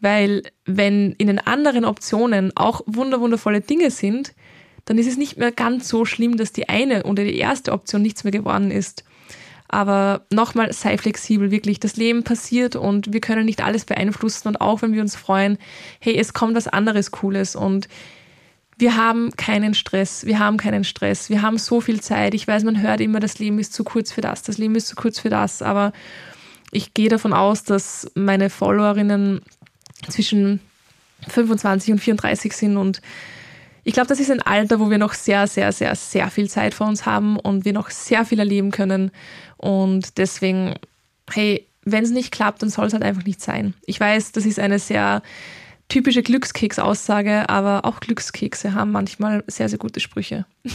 [0.00, 4.32] Weil wenn in den anderen Optionen auch wunderwundervolle Dinge sind,
[4.92, 8.02] dann ist es nicht mehr ganz so schlimm, dass die eine oder die erste Option
[8.02, 9.04] nichts mehr geworden ist.
[9.66, 11.80] Aber nochmal, sei flexibel, wirklich.
[11.80, 14.48] Das Leben passiert und wir können nicht alles beeinflussen.
[14.48, 15.56] Und auch wenn wir uns freuen,
[15.98, 17.88] hey, es kommt was anderes Cooles und
[18.76, 22.34] wir haben keinen Stress, wir haben keinen Stress, wir haben so viel Zeit.
[22.34, 24.88] Ich weiß, man hört immer, das Leben ist zu kurz für das, das Leben ist
[24.88, 25.94] zu kurz für das, aber
[26.70, 29.40] ich gehe davon aus, dass meine Followerinnen
[30.10, 30.60] zwischen
[31.28, 33.00] 25 und 34 sind und
[33.84, 36.74] ich glaube, das ist ein Alter, wo wir noch sehr, sehr, sehr, sehr viel Zeit
[36.74, 39.10] vor uns haben und wir noch sehr viel erleben können.
[39.56, 40.76] Und deswegen,
[41.30, 43.74] hey, wenn es nicht klappt, dann soll es halt einfach nicht sein.
[43.84, 45.22] Ich weiß, das ist eine sehr
[45.88, 50.46] typische Glückskeks-Aussage, aber auch Glückskekse haben manchmal sehr, sehr gute Sprüche.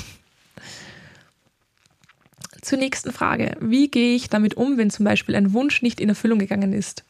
[2.61, 3.55] Zur nächsten Frage.
[3.61, 7.05] Wie gehe ich damit um, wenn zum Beispiel ein Wunsch nicht in Erfüllung gegangen ist?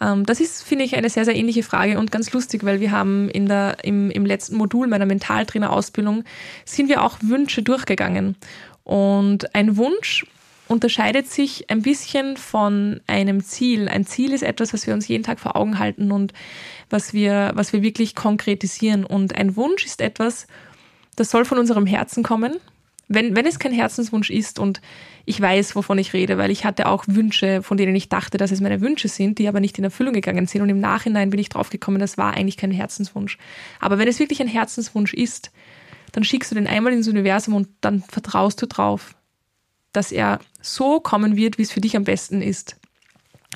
[0.00, 2.90] Ähm, das ist, finde ich, eine sehr, sehr ähnliche Frage und ganz lustig, weil wir
[2.90, 6.24] haben in der, im, im letzten Modul meiner Mentaltrainer-Ausbildung
[6.64, 8.36] sind wir auch Wünsche durchgegangen.
[8.84, 10.24] Und ein Wunsch
[10.68, 13.88] unterscheidet sich ein bisschen von einem Ziel.
[13.88, 16.32] Ein Ziel ist etwas, was wir uns jeden Tag vor Augen halten und
[16.90, 19.04] was wir, was wir wirklich konkretisieren.
[19.04, 20.46] Und ein Wunsch ist etwas,
[21.16, 22.56] das soll von unserem Herzen kommen.
[23.08, 24.82] Wenn, wenn es kein Herzenswunsch ist und
[25.24, 28.50] ich weiß, wovon ich rede, weil ich hatte auch Wünsche, von denen ich dachte, dass
[28.50, 30.62] es meine Wünsche sind, die aber nicht in Erfüllung gegangen sind.
[30.62, 33.38] Und im Nachhinein bin ich draufgekommen, das war eigentlich kein Herzenswunsch.
[33.80, 35.50] Aber wenn es wirklich ein Herzenswunsch ist,
[36.12, 39.14] dann schickst du den einmal ins Universum und dann vertraust du drauf,
[39.92, 42.76] dass er so kommen wird, wie es für dich am besten ist.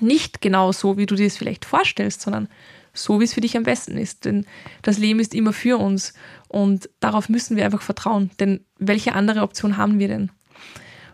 [0.00, 2.48] Nicht genau so, wie du dir es vielleicht vorstellst, sondern
[2.92, 4.24] so, wie es für dich am besten ist.
[4.24, 4.46] Denn
[4.82, 6.14] das Leben ist immer für uns
[6.48, 8.30] und darauf müssen wir einfach vertrauen.
[8.40, 10.30] Denn welche andere Option haben wir denn?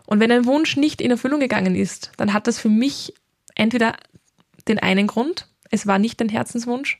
[0.05, 3.13] Und wenn ein Wunsch nicht in Erfüllung gegangen ist, dann hat das für mich
[3.55, 3.95] entweder
[4.67, 6.99] den einen Grund, es war nicht dein Herzenswunsch,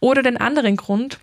[0.00, 1.20] oder den anderen Grund,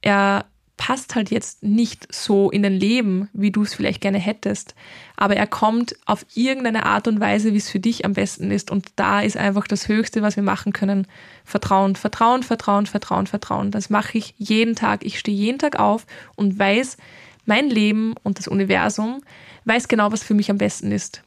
[0.00, 0.46] er
[0.78, 4.74] passt halt jetzt nicht so in dein Leben, wie du es vielleicht gerne hättest,
[5.16, 8.70] aber er kommt auf irgendeine Art und Weise, wie es für dich am besten ist.
[8.70, 11.06] Und da ist einfach das Höchste, was wir machen können,
[11.44, 13.70] Vertrauen, Vertrauen, Vertrauen, Vertrauen, Vertrauen.
[13.70, 15.04] Das mache ich jeden Tag.
[15.04, 16.96] Ich stehe jeden Tag auf und weiß,
[17.44, 19.20] mein Leben und das Universum
[19.64, 21.22] weiß genau, was für mich am besten ist.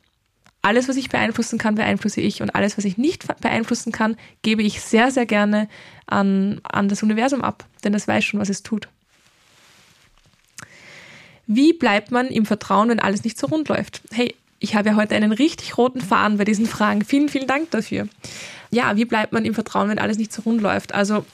[0.63, 4.63] Alles, was ich beeinflussen kann, beeinflusse ich und alles, was ich nicht beeinflussen kann, gebe
[4.63, 5.67] ich sehr, sehr gerne
[6.05, 8.87] an, an das Universum ab, denn das weiß schon, was es tut.
[11.47, 14.01] Wie bleibt man im Vertrauen, wenn alles nicht so rund läuft?
[14.11, 17.03] Hey, ich habe ja heute einen richtig roten Faden bei diesen Fragen.
[17.03, 18.07] Vielen, vielen Dank dafür.
[18.69, 20.93] Ja, wie bleibt man im Vertrauen, wenn alles nicht so rund läuft?
[20.93, 21.25] Also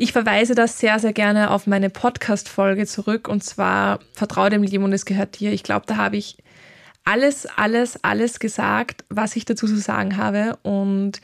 [0.00, 4.84] Ich verweise das sehr, sehr gerne auf meine Podcast-Folge zurück und zwar Vertraue dem Leben
[4.84, 5.52] und es gehört dir.
[5.52, 6.36] Ich glaube, da habe ich
[7.04, 11.20] alles, alles, alles gesagt, was ich dazu zu sagen habe und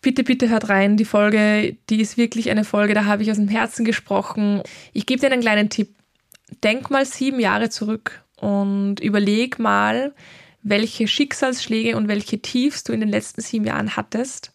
[0.00, 0.96] Bitte, bitte hört rein.
[0.96, 4.62] Die Folge, die ist wirklich eine Folge, da habe ich aus dem Herzen gesprochen.
[4.92, 5.97] Ich gebe dir einen kleinen Tipp.
[6.62, 10.14] Denk mal sieben Jahre zurück und überleg mal,
[10.62, 14.52] welche Schicksalsschläge und welche Tiefs du in den letzten sieben Jahren hattest.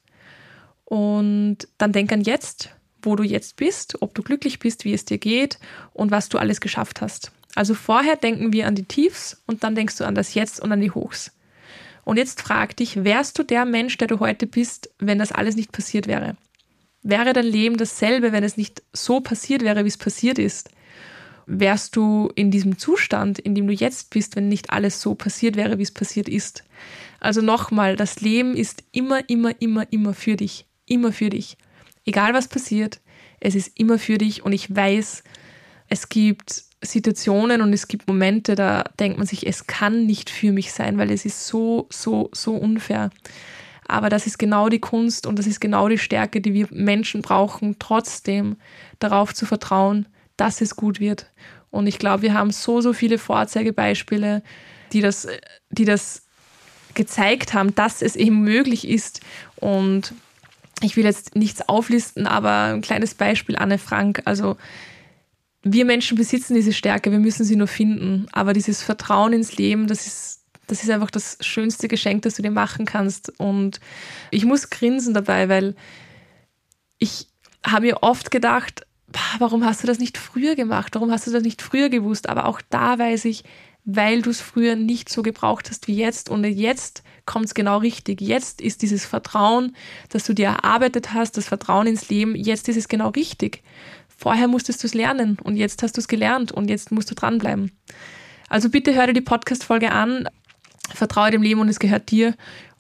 [0.86, 2.70] Und dann denk an jetzt,
[3.02, 5.60] wo du jetzt bist, ob du glücklich bist, wie es dir geht
[5.94, 7.32] und was du alles geschafft hast.
[7.56, 10.72] Also vorher denken wir an die Tiefs und dann denkst du an das Jetzt und
[10.72, 11.32] an die Hochs.
[12.04, 15.56] Und jetzt frag dich, wärst du der Mensch, der du heute bist, wenn das alles
[15.56, 16.36] nicht passiert wäre?
[17.02, 20.70] Wäre dein Leben dasselbe, wenn es nicht so passiert wäre, wie es passiert ist?
[21.46, 25.56] Wärst du in diesem Zustand, in dem du jetzt bist, wenn nicht alles so passiert
[25.56, 26.64] wäre, wie es passiert ist?
[27.20, 30.66] Also nochmal, das Leben ist immer, immer, immer, immer für dich.
[30.86, 31.58] Immer für dich.
[32.06, 33.00] Egal was passiert,
[33.40, 35.24] es ist immer für dich und ich weiß,
[35.90, 40.52] es gibt Situationen und es gibt Momente, da denkt man sich, es kann nicht für
[40.52, 43.10] mich sein, weil es ist so, so, so unfair.
[43.88, 47.22] Aber das ist genau die Kunst und das ist genau die Stärke, die wir Menschen
[47.22, 48.58] brauchen, trotzdem
[49.00, 51.32] darauf zu vertrauen, dass es gut wird.
[51.70, 54.44] Und ich glaube, wir haben so, so viele Vorzeigebeispiele,
[54.92, 55.28] die das,
[55.70, 56.24] die das
[56.94, 59.22] gezeigt haben, dass es eben möglich ist.
[59.56, 60.14] Und
[60.82, 64.22] ich will jetzt nichts auflisten, aber ein kleines Beispiel, Anne Frank.
[64.26, 64.58] Also
[65.64, 68.28] wir Menschen besitzen diese Stärke, wir müssen sie nur finden.
[68.32, 72.42] Aber dieses Vertrauen ins Leben, das ist, das ist einfach das schönste Geschenk, das du
[72.42, 73.40] dir machen kannst.
[73.40, 73.80] Und
[74.30, 75.76] ich muss grinsen dabei, weil
[77.00, 77.28] ich
[77.66, 78.86] habe mir oft gedacht,
[79.40, 80.96] warum hast du das nicht früher gemacht?
[80.96, 82.30] Warum hast du das nicht früher gewusst?
[82.30, 83.44] Aber auch da weiß ich,
[83.86, 86.30] weil du es früher nicht so gebraucht hast wie jetzt.
[86.30, 88.22] Und jetzt kommt es genau richtig.
[88.22, 89.76] Jetzt ist dieses Vertrauen,
[90.10, 93.64] das du dir erarbeitet hast, das Vertrauen ins Leben, jetzt ist es genau richtig.
[94.16, 97.16] Vorher musstest du es lernen und jetzt hast du es gelernt und jetzt musst du
[97.16, 97.72] dranbleiben.
[98.48, 100.30] Also bitte hör dir die Podcast-Folge an,
[100.94, 102.36] vertraue dem Leben und es gehört dir.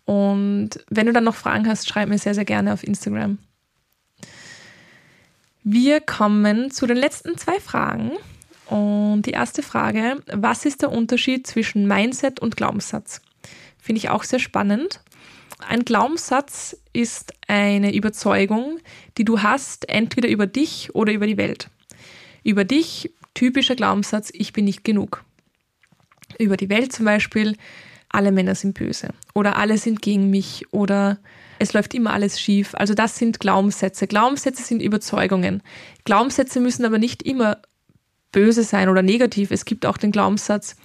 [0.05, 3.39] Und wenn du dann noch Fragen hast, schreib mir sehr, sehr gerne auf Instagram.
[5.63, 8.11] Wir kommen zu den letzten zwei Fragen.
[8.67, 13.21] Und die erste Frage, was ist der Unterschied zwischen Mindset und Glaubenssatz?
[13.77, 15.01] Finde ich auch sehr spannend.
[15.67, 18.79] Ein Glaubenssatz ist eine Überzeugung,
[19.17, 21.69] die du hast, entweder über dich oder über die Welt.
[22.43, 25.23] Über dich, typischer Glaubenssatz, ich bin nicht genug.
[26.39, 27.55] Über die Welt zum Beispiel,
[28.09, 31.19] alle Männer sind böse oder alle sind gegen mich oder
[31.63, 32.75] es läuft immer alles schief.
[32.75, 34.05] Also das sind Glaubenssätze.
[34.05, 35.63] Glaubenssätze sind Überzeugungen.
[36.03, 37.57] Glaubenssätze müssen aber nicht immer
[38.31, 39.49] böse sein oder negativ.
[39.51, 40.75] Es gibt auch den Glaubenssatz,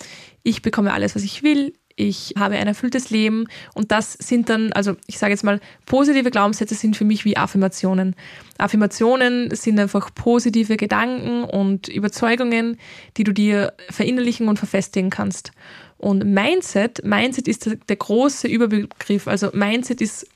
[0.44, 4.72] ich bekomme alles, was ich will, ich habe ein erfülltes Leben und das sind dann,
[4.72, 8.14] also ich sage jetzt mal, positive Glaubenssätze sind für mich wie Affirmationen.
[8.56, 12.78] Affirmationen sind einfach positive Gedanken und Überzeugungen,
[13.16, 15.50] die du dir verinnerlichen und verfestigen kannst.
[15.96, 19.26] Und Mindset, Mindset ist der, der große Überbegriff.
[19.26, 20.28] Also Mindset ist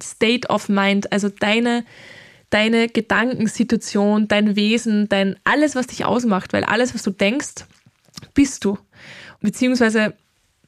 [0.00, 1.84] State of Mind, also deine
[2.52, 7.64] deine Gedankensituation, dein Wesen, dein alles, was dich ausmacht, weil alles, was du denkst,
[8.34, 8.78] bist du.
[9.40, 10.14] Beziehungsweise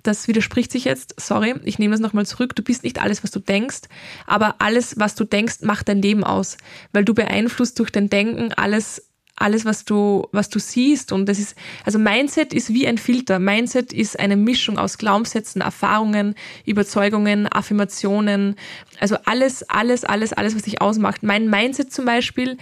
[0.02, 3.30] das widerspricht sich jetzt, sorry, ich nehme das nochmal zurück, du bist nicht alles, was
[3.30, 3.82] du denkst,
[4.26, 6.58] aber alles, was du denkst, macht dein Leben aus,
[6.92, 11.38] weil du beeinflusst durch dein Denken alles, alles, was du, was du siehst und das
[11.38, 13.38] ist, also Mindset ist wie ein Filter.
[13.38, 18.56] Mindset ist eine Mischung aus Glaubenssätzen, Erfahrungen, Überzeugungen, Affirmationen,
[19.00, 21.22] also alles, alles, alles, alles, was dich ausmacht.
[21.22, 22.58] Mein Mindset zum Beispiel,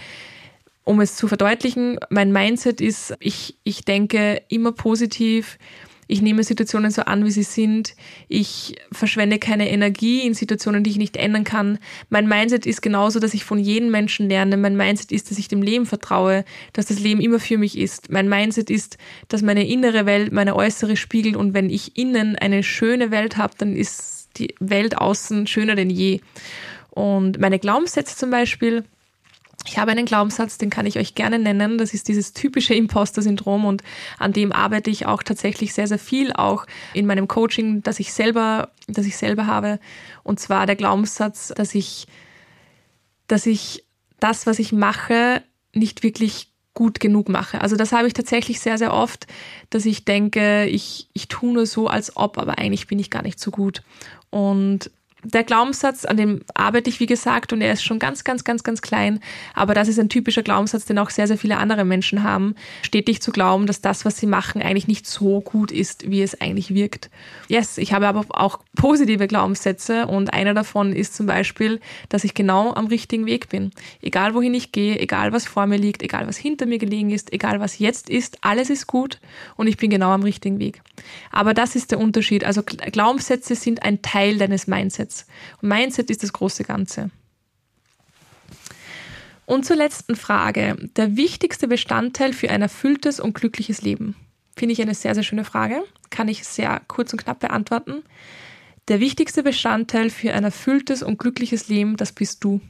[0.83, 5.57] um es zu verdeutlichen, mein Mindset ist, ich, ich denke immer positiv,
[6.07, 7.95] ich nehme Situationen so an, wie sie sind.
[8.27, 11.79] Ich verschwende keine Energie in Situationen, die ich nicht ändern kann.
[12.09, 14.57] Mein Mindset ist genauso, dass ich von jedem Menschen lerne.
[14.57, 18.11] Mein Mindset ist, dass ich dem Leben vertraue, dass das Leben immer für mich ist.
[18.11, 22.63] Mein Mindset ist, dass meine innere Welt meine äußere spiegelt und wenn ich innen eine
[22.63, 26.19] schöne Welt habe, dann ist die Welt außen schöner denn je.
[26.89, 28.83] Und meine Glaubenssätze zum Beispiel,
[29.65, 31.77] ich habe einen Glaubenssatz, den kann ich euch gerne nennen.
[31.77, 33.81] Das ist dieses typische Imposter-Syndrom und
[34.19, 38.13] an dem arbeite ich auch tatsächlich sehr, sehr viel, auch in meinem Coaching, das ich
[38.13, 39.79] selber, das ich selber habe.
[40.23, 42.07] Und zwar der Glaubenssatz, dass ich,
[43.27, 43.85] dass ich
[44.19, 45.41] das, was ich mache,
[45.73, 47.61] nicht wirklich gut genug mache.
[47.61, 49.27] Also das habe ich tatsächlich sehr, sehr oft,
[49.69, 53.21] dass ich denke, ich, ich tue nur so, als ob, aber eigentlich bin ich gar
[53.21, 53.83] nicht so gut.
[54.29, 54.89] Und
[55.23, 58.63] der Glaubenssatz, an dem arbeite ich, wie gesagt, und er ist schon ganz, ganz, ganz,
[58.63, 59.19] ganz klein.
[59.53, 62.55] Aber das ist ein typischer Glaubenssatz, den auch sehr, sehr viele andere Menschen haben.
[62.81, 66.39] Stetig zu glauben, dass das, was sie machen, eigentlich nicht so gut ist, wie es
[66.41, 67.09] eigentlich wirkt.
[67.47, 72.33] Yes, ich habe aber auch positive Glaubenssätze und einer davon ist zum Beispiel, dass ich
[72.33, 73.71] genau am richtigen Weg bin.
[74.01, 77.31] Egal wohin ich gehe, egal was vor mir liegt, egal was hinter mir gelegen ist,
[77.31, 79.19] egal was jetzt ist, alles ist gut
[79.55, 80.81] und ich bin genau am richtigen Weg.
[81.31, 82.43] Aber das ist der Unterschied.
[82.43, 85.12] Also Glaubenssätze sind ein Teil deines Mindsets.
[85.13, 85.25] Mindsets.
[85.61, 87.09] Und Mindset ist das große Ganze.
[89.45, 90.77] Und zur letzten Frage.
[90.95, 94.15] Der wichtigste Bestandteil für ein erfülltes und glückliches Leben.
[94.55, 95.83] Finde ich eine sehr, sehr schöne Frage.
[96.09, 98.03] Kann ich sehr kurz und knapp beantworten.
[98.87, 102.61] Der wichtigste Bestandteil für ein erfülltes und glückliches Leben, das bist du.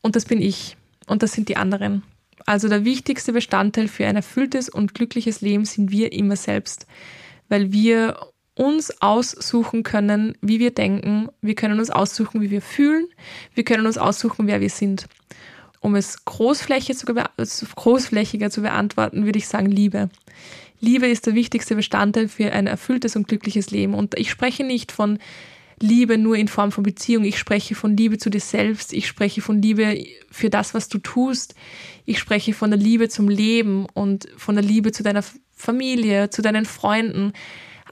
[0.00, 0.76] Und das bin ich.
[1.06, 2.02] Und das sind die anderen.
[2.46, 6.86] Also der wichtigste Bestandteil für ein erfülltes und glückliches Leben sind wir immer selbst,
[7.48, 11.28] weil wir uns aussuchen können, wie wir denken.
[11.40, 13.06] Wir können uns aussuchen, wie wir fühlen.
[13.54, 15.06] Wir können uns aussuchen, wer wir sind.
[15.80, 20.10] Um es großflächiger zu beantworten, würde ich sagen Liebe.
[20.80, 23.94] Liebe ist der wichtigste Bestandteil für ein erfülltes und glückliches Leben.
[23.94, 25.18] Und ich spreche nicht von
[25.80, 27.24] Liebe nur in Form von Beziehung.
[27.24, 28.92] Ich spreche von Liebe zu dir selbst.
[28.92, 31.54] Ich spreche von Liebe für das, was du tust.
[32.04, 36.42] Ich spreche von der Liebe zum Leben und von der Liebe zu deiner Familie, zu
[36.42, 37.32] deinen Freunden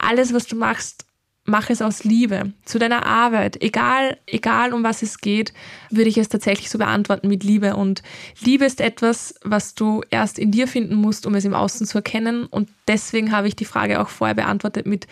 [0.00, 1.06] alles, was du machst,
[1.44, 3.60] mach es aus Liebe zu deiner Arbeit.
[3.62, 5.52] Egal, egal um was es geht,
[5.90, 7.76] würde ich es tatsächlich so beantworten mit Liebe.
[7.76, 8.02] Und
[8.40, 11.98] Liebe ist etwas, was du erst in dir finden musst, um es im Außen zu
[11.98, 12.46] erkennen.
[12.46, 15.06] Und deswegen habe ich die Frage auch vorher beantwortet mit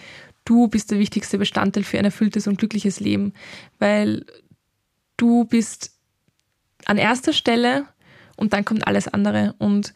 [0.45, 3.35] Du bist der wichtigste Bestandteil für ein erfülltes und glückliches Leben,
[3.79, 4.25] weil
[5.19, 5.93] du bist
[6.87, 7.85] an erster Stelle
[8.37, 9.55] und dann kommt alles andere.
[9.59, 9.93] Und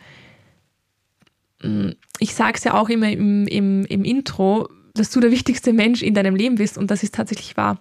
[1.62, 5.72] mm, ich sage es ja auch immer im, im, im Intro, dass du der wichtigste
[5.72, 7.78] Mensch in deinem Leben bist und das ist tatsächlich wahr.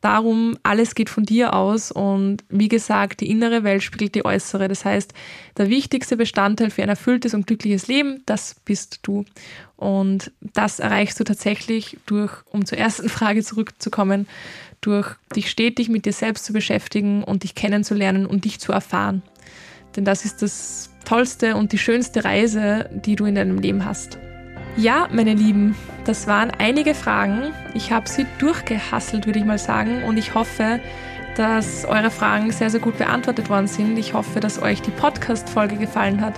[0.00, 4.68] Darum, alles geht von dir aus und wie gesagt, die innere Welt spiegelt die äußere.
[4.68, 5.12] Das heißt,
[5.56, 9.24] der wichtigste Bestandteil für ein erfülltes und glückliches Leben, das bist du.
[9.76, 14.28] Und das erreichst du tatsächlich durch, um zur ersten Frage zurückzukommen,
[14.80, 19.22] durch dich stetig mit dir selbst zu beschäftigen und dich kennenzulernen und dich zu erfahren.
[19.96, 24.18] Denn das ist das tollste und die schönste Reise, die du in deinem Leben hast.
[24.78, 27.52] Ja, meine Lieben, das waren einige Fragen.
[27.74, 30.04] Ich habe sie durchgehasselt, würde ich mal sagen.
[30.04, 30.78] Und ich hoffe,
[31.34, 33.98] dass eure Fragen sehr, sehr gut beantwortet worden sind.
[33.98, 36.34] Ich hoffe, dass euch die Podcast-Folge gefallen hat.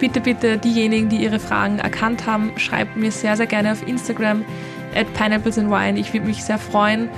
[0.00, 4.44] Bitte, bitte, diejenigen, die ihre Fragen erkannt haben, schreibt mir sehr, sehr gerne auf Instagram
[4.96, 5.96] at pineapples and wine.
[5.96, 7.08] Ich würde mich sehr freuen,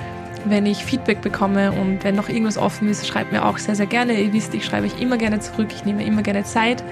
[0.45, 3.87] wenn ich Feedback bekomme und wenn noch irgendwas offen ist, schreibt mir auch sehr, sehr
[3.87, 4.13] gerne.
[4.21, 5.69] Ihr wisst, ich schreibe euch immer gerne zurück.
[5.75, 6.85] Ich nehme immer gerne Zeit.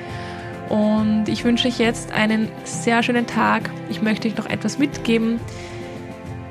[0.69, 3.71] Und ich wünsche euch jetzt einen sehr schönen Tag.
[3.91, 5.41] Ich möchte euch noch etwas mitgeben.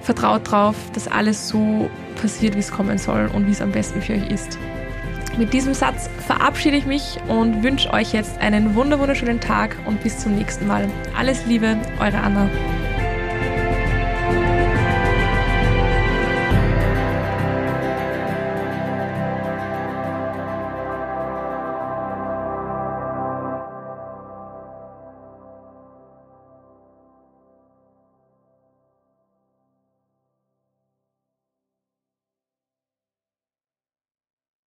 [0.02, 1.90] Vertraut darauf, dass alles so
[2.22, 4.58] passiert, wie es kommen soll und wie es am besten für euch ist.
[5.38, 10.20] Mit diesem Satz verabschiede ich mich und wünsche euch jetzt einen wunderschönen Tag und bis
[10.20, 10.88] zum nächsten Mal.
[11.18, 12.48] Alles Liebe, eure Anna.